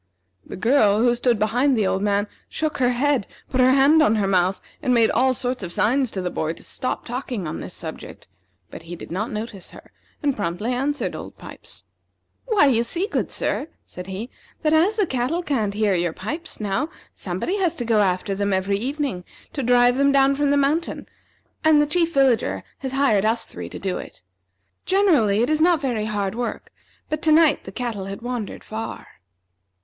[0.43, 4.15] The girl, who stood behind the old man, shook her head, put her hand on
[4.15, 7.59] her mouth, and made all sorts of signs to the boy to stop talking on
[7.59, 8.25] this subject;
[8.71, 9.91] but he did not notice her,
[10.23, 11.83] and promptly answered Old Pipes.
[12.47, 14.31] "Why, you see, good sir," said he,
[14.63, 18.51] "that as the cattle can't hear your pipes now, somebody has to go after them
[18.53, 19.23] every evening
[19.53, 21.07] to drive them down from the mountain,
[21.63, 24.23] and the Chief Villager has hired us three to do it.
[24.83, 26.71] Generally it is not very hard work,
[27.07, 29.05] but to night the cattle had wandered far."